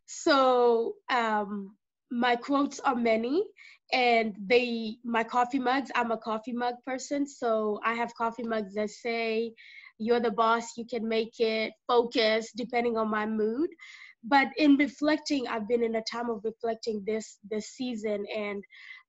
So, 0.06 0.94
um, 1.10 1.76
my 2.10 2.36
quotes 2.36 2.80
are 2.80 2.94
many 2.94 3.44
and 3.92 4.34
they 4.46 4.96
my 5.04 5.22
coffee 5.22 5.58
mugs 5.58 5.90
i'm 5.94 6.10
a 6.10 6.18
coffee 6.18 6.52
mug 6.52 6.74
person 6.84 7.26
so 7.26 7.78
i 7.84 7.94
have 7.94 8.14
coffee 8.16 8.42
mugs 8.42 8.74
that 8.74 8.90
say 8.90 9.52
you're 9.98 10.20
the 10.20 10.30
boss 10.30 10.76
you 10.76 10.84
can 10.84 11.08
make 11.08 11.34
it 11.38 11.72
focus 11.86 12.50
depending 12.56 12.96
on 12.96 13.08
my 13.10 13.26
mood. 13.26 13.70
But 14.24 14.48
in 14.56 14.76
reflecting 14.76 15.46
i've 15.46 15.68
been 15.68 15.84
in 15.84 15.94
a 15.96 16.02
time 16.02 16.30
of 16.30 16.40
reflecting 16.44 17.04
this 17.06 17.38
this 17.48 17.68
season 17.68 18.26
and 18.36 18.64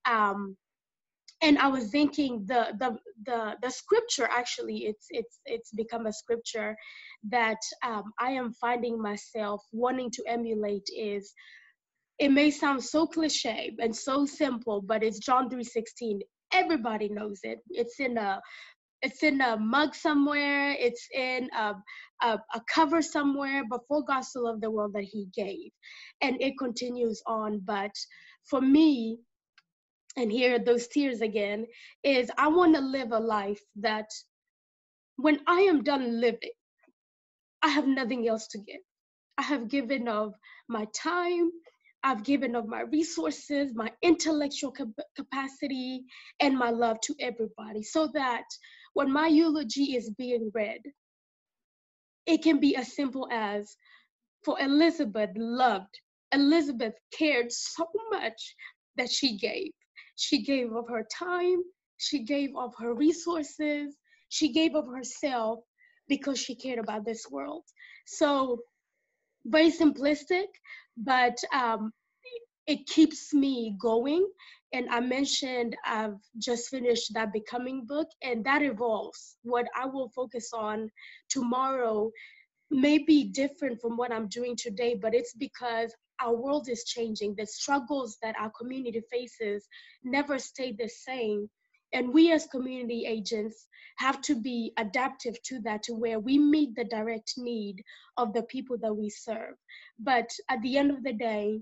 um 0.05 0.55
and 1.41 1.57
i 1.60 1.67
was 1.67 1.89
thinking 1.89 2.46
the 2.48 2.67
the 2.79 2.96
the 3.25 3.55
the 3.62 3.69
scripture 3.69 4.27
actually 4.31 4.86
it's 4.86 5.07
it's 5.10 5.39
it's 5.46 5.72
become 5.72 6.05
a 6.07 6.13
scripture 6.13 6.75
that 7.29 7.57
um, 7.86 8.13
i 8.19 8.31
am 8.31 8.53
finding 8.53 9.01
myself 9.01 9.63
wanting 9.72 10.10
to 10.12 10.24
emulate 10.27 10.88
is 10.96 11.34
it 12.19 12.29
may 12.29 12.50
sound 12.51 12.83
so 12.83 13.05
cliche 13.07 13.75
and 13.79 13.95
so 13.95 14.25
simple, 14.25 14.81
but 14.81 15.03
it's 15.03 15.19
John 15.19 15.50
3:16. 15.50 16.21
Everybody 16.53 17.09
knows 17.09 17.39
it. 17.43 17.59
It's 17.69 18.00
in 18.00 18.17
a 18.17 18.41
it's 19.01 19.21
in 19.21 19.41
a 19.41 19.57
mug 19.57 19.93
somewhere, 19.93 20.71
it's 20.71 21.07
in 21.13 21.50
a, 21.55 21.75
a, 22.24 22.39
a 22.55 22.62
cover 22.74 23.01
somewhere, 23.01 23.63
but 23.69 23.81
for 23.88 24.03
God 24.03 24.21
so 24.21 24.41
loved 24.41 24.62
the 24.62 24.71
world 24.71 24.93
that 24.93 25.03
he 25.03 25.27
gave. 25.36 25.69
And 26.21 26.41
it 26.41 26.57
continues 26.57 27.21
on. 27.27 27.62
But 27.63 27.91
for 28.50 28.59
me, 28.59 29.19
and 30.15 30.31
here 30.31 30.57
those 30.57 30.88
tears 30.88 31.21
again, 31.21 31.67
is 32.03 32.31
I 32.39 32.47
want 32.47 32.74
to 32.75 32.81
live 32.81 33.12
a 33.12 33.19
life 33.19 33.62
that 33.75 34.09
when 35.17 35.39
I 35.47 35.62
am 35.62 35.83
done 35.83 36.19
living, 36.19 36.51
I 37.62 37.69
have 37.69 37.88
nothing 37.88 38.27
else 38.27 38.47
to 38.50 38.57
give. 38.57 38.81
I 39.38 39.43
have 39.43 39.69
given 39.69 40.07
of 40.07 40.33
my 40.67 40.88
time, 40.95 41.51
I've 42.07 42.23
given 42.23 42.55
of 42.55 42.69
my 42.69 42.83
resources, 42.83 43.75
my 43.75 43.91
intellectual 44.01 44.73
capacity, 45.17 46.05
and 46.39 46.57
my 46.57 46.69
love 46.69 47.01
to 47.01 47.15
everybody 47.19 47.83
so 47.83 48.07
that 48.13 48.45
when 48.93 49.11
my 49.11 49.27
eulogy 49.27 49.97
is 49.97 50.09
being 50.11 50.49
read, 50.53 50.79
it 52.25 52.43
can 52.43 52.61
be 52.61 52.77
as 52.77 52.95
simple 52.95 53.27
as 53.29 53.75
for 54.45 54.57
Elizabeth 54.61 55.31
loved, 55.35 55.99
Elizabeth 56.31 56.93
cared 57.11 57.51
so 57.51 57.85
much 58.09 58.55
that 58.95 59.11
she 59.11 59.37
gave. 59.37 59.71
She 60.15 60.43
gave 60.43 60.71
of 60.71 60.87
her 60.87 61.05
time, 61.13 61.61
she 61.97 62.23
gave 62.23 62.55
of 62.55 62.73
her 62.79 62.93
resources, 62.93 63.97
she 64.29 64.53
gave 64.53 64.75
of 64.75 64.87
herself 64.87 65.59
because 66.07 66.39
she 66.39 66.55
cared 66.55 66.79
about 66.79 67.03
this 67.03 67.25
world. 67.29 67.65
So 68.05 68.59
very 69.45 69.71
simplistic, 69.71 70.47
but 70.97 71.37
um, 71.53 71.91
it 72.67 72.86
keeps 72.86 73.33
me 73.33 73.75
going. 73.79 74.27
And 74.74 74.89
I 74.89 75.00
mentioned 75.00 75.77
I've 75.86 76.19
just 76.38 76.67
finished 76.69 77.13
that 77.13 77.31
Becoming 77.31 77.86
book, 77.86 78.09
and 78.21 78.43
that 78.43 78.62
evolves. 78.62 79.38
What 79.43 79.65
I 79.75 79.86
will 79.86 80.09
focus 80.09 80.51
on 80.53 80.91
tomorrow 81.29 82.12
may 82.69 82.97
be 82.97 83.24
different 83.24 83.79
from 83.79 83.95
what 83.95 84.12
I'm 84.12 84.27
doing 84.27 84.57
today, 84.57 85.00
but 85.01 85.15
it's 85.15 85.33
because 85.33 85.95
our 86.19 86.36
world 86.36 86.67
is 86.67 86.83
changing. 86.83 87.36
The 87.36 87.45
struggles 87.45 88.17
that 88.21 88.36
our 88.38 88.51
community 88.59 89.01
faces 89.09 89.65
never 90.03 90.38
stay 90.38 90.75
the 90.77 90.89
same. 90.89 91.50
And 91.93 92.13
we 92.13 92.33
as 92.33 92.47
community 92.47 93.05
agents 93.05 93.67
have 94.00 94.21
to 94.24 94.36
be 94.36 94.74
adaptive 94.77 95.41
to 95.43 95.62
that, 95.62 95.83
to 95.83 95.93
where 95.93 96.19
we 96.19 96.38
meet 96.38 96.75
the 96.75 96.83
direct 96.83 97.36
need 97.38 97.81
of 98.17 98.33
the 98.33 98.43
people 98.43 98.77
that 98.81 98.93
we 98.93 99.09
serve. 99.09 99.55
But 99.97 100.29
at 100.50 100.62
the 100.62 100.77
end 100.77 100.91
of 100.91 101.03
the 101.03 101.13
day, 101.13 101.62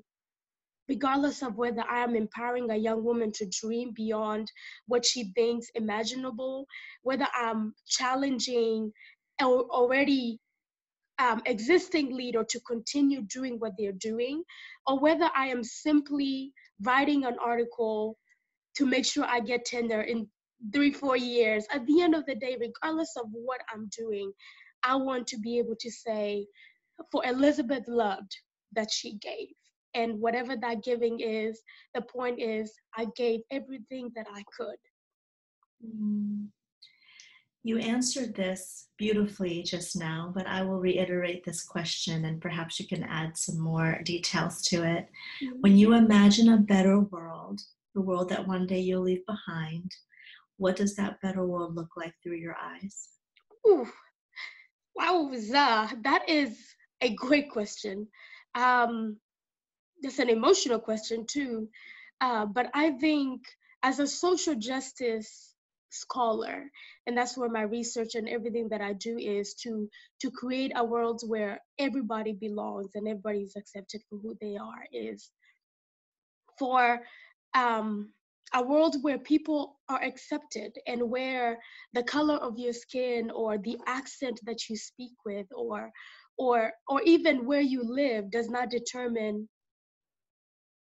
regardless 0.89 1.41
of 1.41 1.55
whether 1.57 1.83
I 1.89 2.03
am 2.03 2.15
empowering 2.15 2.69
a 2.71 2.75
young 2.75 3.03
woman 3.03 3.31
to 3.33 3.47
dream 3.47 3.91
beyond 3.95 4.51
what 4.87 5.05
she 5.05 5.31
thinks 5.33 5.67
imaginable, 5.75 6.67
whether 7.03 7.27
I'm 7.35 7.73
challenging 7.87 8.91
an 9.39 9.47
already 9.47 10.39
um, 11.19 11.41
existing 11.45 12.13
leader 12.15 12.43
to 12.43 12.59
continue 12.61 13.21
doing 13.23 13.55
what 13.59 13.73
they're 13.77 13.93
doing, 13.93 14.43
or 14.85 14.99
whether 14.99 15.29
I 15.35 15.47
am 15.47 15.63
simply 15.63 16.51
writing 16.81 17.25
an 17.25 17.37
article 17.43 18.17
to 18.75 18.85
make 18.85 19.05
sure 19.05 19.25
I 19.25 19.39
get 19.39 19.65
tenure 19.65 20.01
in 20.01 20.27
three, 20.73 20.91
four 20.91 21.17
years. 21.17 21.65
At 21.73 21.85
the 21.85 22.01
end 22.01 22.15
of 22.15 22.25
the 22.25 22.35
day, 22.35 22.57
regardless 22.59 23.13
of 23.17 23.27
what 23.31 23.61
I'm 23.73 23.89
doing, 23.97 24.31
I 24.83 24.95
want 24.95 25.27
to 25.27 25.39
be 25.39 25.57
able 25.57 25.75
to 25.79 25.91
say, 25.91 26.45
for 27.11 27.25
Elizabeth 27.25 27.87
loved 27.87 28.35
that 28.73 28.91
she 28.91 29.17
gave. 29.17 29.53
And 29.95 30.19
whatever 30.19 30.55
that 30.57 30.83
giving 30.83 31.19
is, 31.19 31.61
the 31.93 32.01
point 32.01 32.39
is, 32.39 32.73
I 32.95 33.07
gave 33.15 33.41
everything 33.49 34.11
that 34.15 34.27
I 34.31 34.43
could. 34.55 34.77
Mm. 35.83 36.47
You 37.63 37.79
answered 37.79 38.35
this 38.35 38.89
beautifully 38.95 39.63
just 39.63 39.95
now, 39.95 40.31
but 40.35 40.45
I 40.45 40.61
will 40.61 40.79
reiterate 40.79 41.43
this 41.43 41.63
question 41.63 42.25
and 42.25 42.39
perhaps 42.39 42.79
you 42.79 42.87
can 42.87 43.03
add 43.03 43.35
some 43.35 43.59
more 43.59 44.01
details 44.05 44.61
to 44.67 44.83
it. 44.83 45.09
Mm-hmm. 45.43 45.61
When 45.61 45.75
you 45.75 45.93
imagine 45.95 46.49
a 46.49 46.57
better 46.57 46.99
world, 46.99 47.61
the 47.95 48.01
world 48.01 48.29
that 48.29 48.47
one 48.47 48.67
day 48.67 48.81
you'll 48.81 49.01
leave 49.01 49.25
behind, 49.25 49.91
what 50.57 50.75
does 50.75 50.95
that 50.97 51.19
better 51.21 51.43
world 51.43 51.75
look 51.75 51.97
like 51.97 52.13
through 52.21 52.35
your 52.35 52.55
eyes? 52.61 53.09
Ooh, 53.67 53.87
wow, 54.95 55.31
that 56.03 56.23
is 56.29 56.75
a 57.01 57.15
great 57.15 57.49
question. 57.49 58.07
Um, 58.53 59.17
that's 60.01 60.19
an 60.19 60.29
emotional 60.29 60.79
question 60.79 61.25
too. 61.27 61.69
Uh, 62.21 62.45
but 62.45 62.69
I 62.73 62.91
think 62.91 63.41
as 63.83 63.99
a 63.99 64.07
social 64.07 64.55
justice 64.55 65.53
scholar, 65.89 66.69
and 67.07 67.17
that's 67.17 67.37
where 67.37 67.49
my 67.49 67.61
research 67.61 68.15
and 68.15 68.27
everything 68.27 68.69
that 68.69 68.81
I 68.81 68.93
do 68.93 69.17
is 69.17 69.53
to 69.63 69.89
to 70.21 70.31
create 70.31 70.71
a 70.75 70.83
world 70.83 71.21
where 71.27 71.59
everybody 71.79 72.33
belongs 72.33 72.91
and 72.95 73.07
everybody's 73.07 73.55
accepted 73.55 74.01
for 74.09 74.17
who 74.19 74.35
they 74.41 74.57
are. 74.57 74.85
Is 74.91 75.29
for 76.57 77.01
um, 77.53 78.11
a 78.53 78.63
world 78.63 78.97
where 79.01 79.17
people 79.19 79.77
are 79.89 80.01
accepted 80.01 80.73
and 80.87 81.09
where 81.09 81.57
the 81.93 82.03
color 82.03 82.35
of 82.35 82.57
your 82.57 82.73
skin 82.73 83.31
or 83.31 83.57
the 83.57 83.77
accent 83.87 84.39
that 84.45 84.69
you 84.69 84.77
speak 84.77 85.13
with 85.25 85.47
or 85.55 85.91
or 86.37 86.71
or 86.87 87.01
even 87.03 87.45
where 87.45 87.61
you 87.61 87.83
live 87.83 88.29
does 88.31 88.49
not 88.49 88.69
determine 88.69 89.47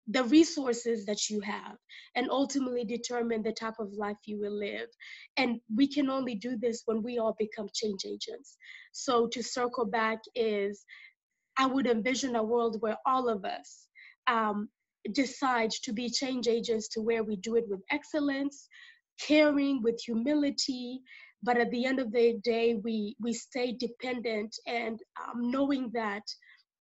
the 0.08 0.24
resources 0.24 1.04
that 1.06 1.28
you 1.28 1.40
have 1.40 1.76
and 2.14 2.30
ultimately 2.30 2.84
determine 2.84 3.42
the 3.42 3.52
type 3.52 3.74
of 3.78 3.92
life 3.92 4.16
you 4.24 4.38
will 4.38 4.56
live. 4.56 4.88
And 5.36 5.60
we 5.74 5.88
can 5.88 6.08
only 6.10 6.34
do 6.34 6.56
this 6.56 6.82
when 6.86 7.02
we 7.02 7.18
all 7.18 7.34
become 7.38 7.68
change 7.74 8.04
agents. 8.06 8.56
So 8.92 9.26
to 9.28 9.42
circle 9.42 9.84
back 9.84 10.18
is 10.34 10.84
i 11.58 11.66
would 11.66 11.86
envision 11.86 12.36
a 12.36 12.42
world 12.42 12.76
where 12.80 12.98
all 13.06 13.28
of 13.28 13.44
us 13.44 13.88
um, 14.26 14.68
decide 15.12 15.70
to 15.70 15.92
be 15.92 16.10
change 16.10 16.48
agents 16.48 16.88
to 16.88 17.00
where 17.00 17.24
we 17.24 17.36
do 17.36 17.56
it 17.56 17.64
with 17.68 17.80
excellence 17.90 18.68
caring 19.20 19.82
with 19.82 20.00
humility. 20.04 21.00
But 21.42 21.58
at 21.58 21.70
the 21.70 21.84
end 21.84 22.00
of 22.00 22.12
the 22.12 22.38
day 22.42 22.74
we 22.82 23.16
we 23.20 23.32
stay 23.32 23.72
dependent 23.72 24.54
and 24.66 24.98
um, 25.22 25.50
knowing 25.50 25.90
that 25.94 26.22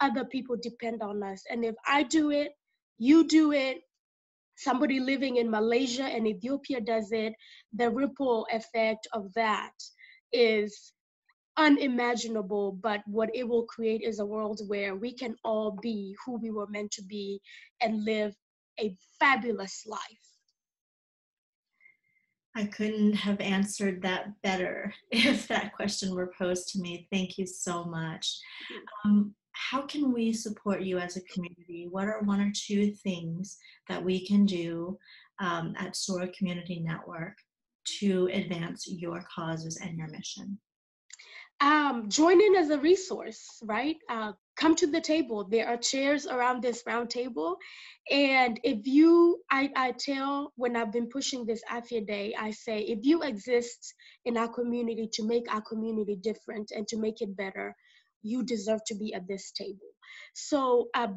other 0.01 0.25
people 0.25 0.57
depend 0.61 1.01
on 1.01 1.23
us. 1.23 1.43
And 1.49 1.63
if 1.63 1.75
i 1.87 2.03
do 2.03 2.31
it 2.31 2.51
you 2.97 3.27
do 3.27 3.51
it, 3.51 3.81
somebody 4.55 4.99
living 4.99 5.37
in 5.37 5.49
Malaysia 5.49 6.03
and 6.03 6.27
Ethiopia 6.27 6.81
does 6.81 7.11
it, 7.11 7.33
the 7.73 7.89
ripple 7.89 8.47
effect 8.51 9.07
of 9.13 9.33
that 9.33 9.73
is 10.31 10.93
unimaginable. 11.57 12.71
But 12.71 13.01
what 13.05 13.29
it 13.33 13.47
will 13.47 13.65
create 13.65 14.01
is 14.01 14.19
a 14.19 14.25
world 14.25 14.61
where 14.67 14.95
we 14.95 15.13
can 15.13 15.35
all 15.43 15.77
be 15.81 16.15
who 16.25 16.39
we 16.39 16.51
were 16.51 16.67
meant 16.67 16.91
to 16.91 17.03
be 17.03 17.41
and 17.81 18.03
live 18.05 18.33
a 18.79 18.95
fabulous 19.19 19.83
life. 19.85 19.99
I 22.57 22.65
couldn't 22.65 23.13
have 23.13 23.41
answered 23.41 24.01
that 24.03 24.41
better 24.41 24.93
if 25.11 25.47
that 25.49 25.75
question 25.75 26.15
were 26.15 26.33
posed 26.37 26.69
to 26.69 26.79
me. 26.79 27.07
Thank 27.11 27.37
you 27.37 27.45
so 27.45 27.83
much. 27.83 28.39
Um, 29.03 29.35
how 29.55 29.81
can 29.81 30.11
we 30.11 30.33
support 30.33 30.81
you 30.81 30.99
as 30.99 31.15
a 31.15 31.21
community? 31.21 31.87
What 31.89 32.07
are 32.07 32.21
one 32.21 32.41
or 32.41 32.51
two 32.53 32.91
things 32.91 33.57
that 33.87 34.03
we 34.03 34.25
can 34.25 34.45
do 34.45 34.97
um, 35.39 35.73
at 35.77 35.95
SOAR 35.95 36.27
Community 36.37 36.81
Network 36.81 37.37
to 37.99 38.29
advance 38.33 38.87
your 38.87 39.25
causes 39.33 39.79
and 39.81 39.97
your 39.97 40.07
mission? 40.07 40.59
Um, 41.61 42.09
join 42.09 42.41
in 42.41 42.55
as 42.55 42.69
a 42.69 42.79
resource, 42.79 43.61
right? 43.63 43.95
Uh, 44.09 44.33
come 44.57 44.75
to 44.75 44.87
the 44.87 44.99
table. 44.99 45.45
There 45.45 45.67
are 45.67 45.77
chairs 45.77 46.27
around 46.27 46.61
this 46.61 46.83
round 46.85 47.09
table. 47.09 47.57
And 48.11 48.59
if 48.63 48.85
you, 48.85 49.41
I, 49.49 49.71
I 49.73 49.93
tell 49.93 50.51
when 50.57 50.75
I've 50.75 50.91
been 50.91 51.07
pushing 51.07 51.45
this 51.45 51.63
Afya 51.71 52.05
Day, 52.05 52.35
I 52.37 52.51
say, 52.51 52.79
if 52.79 52.99
you 53.03 53.23
exist 53.23 53.93
in 54.25 54.37
our 54.37 54.49
community 54.49 55.09
to 55.13 55.23
make 55.23 55.53
our 55.53 55.61
community 55.61 56.17
different 56.17 56.71
and 56.71 56.85
to 56.89 56.97
make 56.97 57.21
it 57.21 57.37
better, 57.37 57.73
you 58.25 58.43
deserve 58.43 58.81
to 58.87 58.95
be 58.95 59.13
at 59.13 59.27
this 59.27 59.51
table. 59.51 59.91
So 60.33 60.89
uh, 60.93 61.07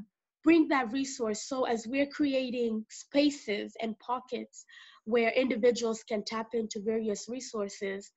bring 0.45 0.69
that 0.69 0.93
resource. 0.93 1.49
So 1.49 1.65
as 1.65 1.87
we're 1.87 2.07
creating 2.07 2.85
spaces 2.91 3.73
and 3.81 3.99
pockets 3.99 4.65
where 5.05 5.31
individuals 5.31 6.05
can 6.07 6.23
tap 6.25 6.49
into 6.53 6.81
various 6.81 7.29
resources, 7.29 8.11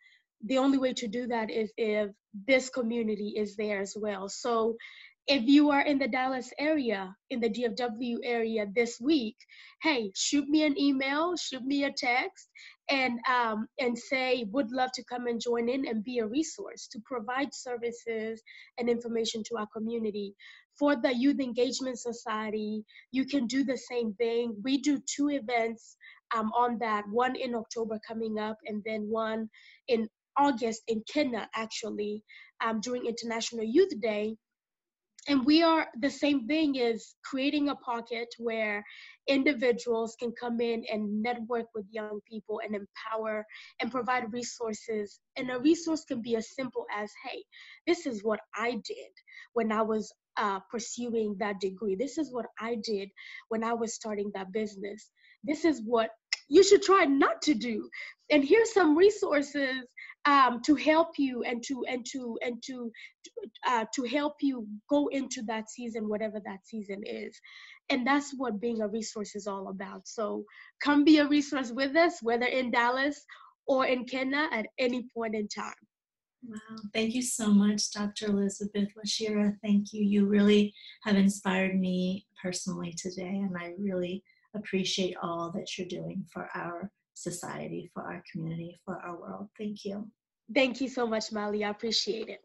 the 0.44 0.58
only 0.58 0.78
way 0.78 0.94
to 0.94 1.08
do 1.08 1.28
that 1.28 1.50
is 1.50 1.72
if 1.78 2.10
this 2.48 2.70
community 2.70 3.34
is 3.38 3.56
there 3.56 3.80
as 3.80 3.96
well. 3.96 4.28
So 4.28 4.76
if 5.28 5.44
you 5.44 5.70
are 5.70 5.82
in 5.82 6.00
the 6.00 6.08
Dallas 6.08 6.52
area, 6.58 7.16
in 7.30 7.40
the 7.40 7.50
DFW 7.50 8.18
area 8.24 8.66
this 8.76 9.00
week, 9.00 9.38
hey, 9.82 10.12
shoot 10.16 10.48
me 10.50 10.66
an 10.66 10.78
email, 10.80 11.36
shoot 11.38 11.64
me 11.64 11.84
a 11.84 11.92
text, 11.92 12.50
and 12.90 13.20
um, 13.30 13.68
and 13.80 13.98
say 13.98 14.46
would 14.52 14.72
love 14.72 14.92
to 14.94 15.04
come 15.04 15.28
and 15.28 15.40
join 15.40 15.70
in 15.70 15.88
and 15.88 16.04
be 16.04 16.20
a 16.20 16.28
resource 16.28 16.88
to 16.92 17.00
provide 17.06 17.54
services 17.54 18.42
and 18.78 18.90
information 18.90 19.44
to 19.48 19.58
our 19.58 19.68
community. 19.76 20.34
For 20.80 20.96
the 20.96 21.14
Youth 21.16 21.40
Engagement 21.40 22.00
Society, 22.00 22.84
you 23.12 23.26
can 23.26 23.46
do 23.46 23.64
the 23.64 23.78
same 23.78 24.14
thing. 24.16 24.56
We 24.64 24.80
do 24.80 25.00
two 25.06 25.30
events 25.30 25.96
um, 26.36 26.52
on 26.54 26.80
that, 26.80 27.04
one 27.10 27.36
in 27.36 27.56
October 27.56 28.00
coming 28.08 28.40
up, 28.40 28.58
and 28.66 28.82
then 28.86 29.02
one 29.10 29.50
in 29.88 30.08
August 30.38 30.82
in 30.88 31.04
Kenya, 31.12 31.50
actually, 31.56 32.24
um, 32.64 32.80
during 32.82 33.06
International 33.06 33.66
Youth 33.66 33.92
Day 34.02 34.36
and 35.28 35.46
we 35.46 35.62
are 35.62 35.88
the 36.00 36.10
same 36.10 36.48
thing 36.48 36.76
is 36.76 37.16
creating 37.24 37.70
a 37.70 37.76
pocket 37.76 38.28
where 38.40 38.84
individuals 39.28 40.16
can 40.20 40.34
come 40.40 40.60
in 40.60 40.84
and 40.92 41.22
network 41.22 41.68
with 41.76 41.86
young 41.92 42.20
people 42.28 42.60
and 42.66 42.76
empower 42.76 43.46
and 43.80 43.92
provide 43.92 44.34
resources. 44.34 45.20
And 45.38 45.52
a 45.52 45.60
resource 45.60 46.04
can 46.06 46.22
be 46.22 46.36
as 46.36 46.56
simple 46.56 46.86
as 46.96 47.12
hey 47.26 47.44
this 47.88 48.06
is 48.06 48.24
what 48.24 48.40
i 48.56 48.72
did 48.72 49.12
when 49.54 49.72
i 49.72 49.82
was 49.82 50.12
uh, 50.38 50.60
pursuing 50.72 51.36
that 51.40 51.60
degree. 51.60 51.96
This 51.96 52.18
is 52.18 52.32
what 52.34 52.46
i 52.60 52.76
did 52.84 53.10
when 53.50 53.64
i 53.64 53.74
was 53.74 53.94
starting 53.94 54.32
that 54.34 54.52
business. 54.52 55.12
This 55.44 55.66
is 55.66 55.82
what 55.86 56.10
you 56.48 56.64
should 56.64 56.82
try 56.82 57.06
not 57.06 57.42
to 57.44 57.54
do. 57.54 57.90
And 58.30 58.44
here's 58.44 58.74
some 58.74 58.98
resources 58.98 59.86
um, 60.26 60.62
to 60.66 60.76
help 60.76 61.18
you 61.18 61.44
and 61.44 61.64
to 61.64 61.84
and 61.88 62.06
to 62.12 62.38
and 62.42 62.62
to 62.64 62.92
uh, 63.68 63.86
to 63.94 64.04
help 64.04 64.36
you 64.42 64.68
go 64.90 65.08
into 65.08 65.42
that 65.44 65.70
season 65.70 66.08
whatever 66.08 66.40
that 66.46 66.60
season 66.66 67.02
is 67.06 67.40
and 67.90 68.06
that's 68.06 68.34
what 68.38 68.62
being 68.62 68.82
a 68.82 68.88
resource 68.88 69.36
is 69.36 69.48
all 69.48 69.70
about 69.70 70.08
so 70.08 70.44
come 70.84 71.04
be 71.04 71.18
a 71.18 71.28
resource 71.28 71.72
with 71.72 71.96
us 71.96 72.20
whether 72.22 72.46
in 72.46 72.70
dallas 72.70 73.26
or 73.68 73.86
in 73.86 74.06
kenya 74.06 74.48
at 74.52 74.68
any 74.78 75.08
point 75.14 75.36
in 75.36 75.48
time 75.48 75.74
Wow, 76.44 76.78
thank 76.92 77.14
you 77.14 77.22
so 77.22 77.52
much, 77.52 77.92
Dr. 77.92 78.26
Elizabeth 78.26 78.90
Wachira. 78.98 79.56
Thank 79.62 79.94
you. 79.94 80.04
You 80.04 80.26
really 80.26 80.74
have 81.04 81.16
inspired 81.16 81.80
me 81.80 82.26
personally 82.42 82.96
today, 82.98 83.28
and 83.28 83.56
I 83.56 83.74
really 83.78 84.24
appreciate 84.56 85.16
all 85.22 85.52
that 85.52 85.78
you're 85.78 85.88
doing 85.88 86.26
for 86.34 86.50
our 86.56 86.90
society, 87.14 87.90
for 87.94 88.04
our 88.04 88.24
community, 88.32 88.80
for 88.86 88.98
our 88.98 89.20
world. 89.20 89.50
Thank 89.58 89.86
you. 89.86 90.08
Thank 90.54 90.82
you 90.82 90.90
so 90.90 91.08
much, 91.08 91.32
Molly. 91.32 91.64
I 91.64 91.70
appreciate 91.70 92.28
it. 92.30 92.42